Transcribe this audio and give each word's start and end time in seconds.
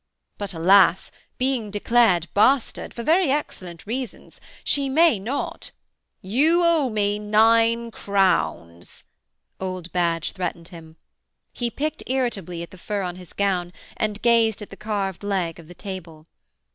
'But 0.39 0.55
alas! 0.55 1.11
being 1.37 1.69
declared 1.69 2.27
bastard 2.33 2.91
for 2.91 3.03
very 3.03 3.29
excellent 3.29 3.85
reasons 3.85 4.41
she 4.63 4.89
may 4.89 5.19
not' 5.19 5.69
'You 6.23 6.63
owe 6.65 6.89
me 6.89 7.19
nine 7.19 7.91
crowns,' 7.91 9.03
old 9.59 9.91
Badge 9.91 10.31
threatened 10.31 10.69
him. 10.69 10.97
He 11.53 11.69
picked 11.69 12.01
irritably 12.07 12.63
at 12.63 12.71
the 12.71 12.79
fur 12.79 13.03
on 13.03 13.17
his 13.17 13.31
gown 13.33 13.73
and 13.95 14.19
gazed 14.23 14.63
at 14.63 14.71
the 14.71 14.75
carved 14.75 15.21
leg 15.23 15.59
of 15.59 15.67
the 15.67 15.75
table. 15.75 16.25